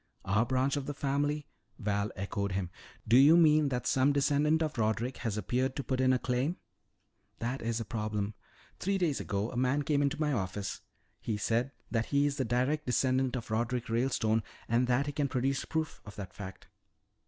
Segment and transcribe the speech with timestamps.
[0.25, 1.45] "Our branch of the family?"
[1.77, 2.71] Val echoed him.
[3.07, 6.57] "Do you mean that some descendant of Roderick has appeared to put in a claim?"
[7.37, 8.33] "That is the problem.
[8.79, 10.81] Three days ago a man came to my office.
[11.19, 15.27] He said that he is the direct descendant of Roderick Ralestone and that he can
[15.27, 16.65] produce proof of that fact."